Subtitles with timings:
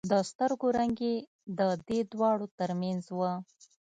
[0.13, 1.13] د سترګو رنگ يې
[1.57, 3.19] د دې دواړو تر منځ و.